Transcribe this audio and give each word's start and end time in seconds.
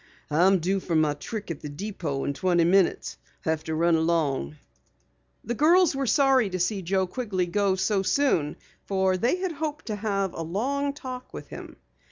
"I'm 0.31 0.57
due 0.57 0.79
for 0.79 0.95
my 0.95 1.13
trick 1.13 1.51
at 1.51 1.59
the 1.61 1.69
Depot 1.69 2.23
in 2.23 2.33
twenty 2.33 2.63
minutes. 2.63 3.19
Have 3.41 3.63
to 3.65 3.75
run 3.75 3.95
along." 3.95 4.55
The 5.43 5.53
girls 5.53 5.95
were 5.95 6.07
sorry 6.07 6.49
to 6.49 6.57
see 6.59 6.81
Joe 6.81 7.05
Quigley 7.05 7.45
go 7.45 7.75
so 7.75 8.01
soon 8.01 8.55
for 8.87 9.15
they 9.15 9.35
had 9.35 9.51
hoped 9.51 9.85
to 9.85 9.95
have 9.95 10.33
a 10.33 10.41
long 10.41 10.93
talk 10.93 11.31
with 11.35 11.49
him. 11.49 11.75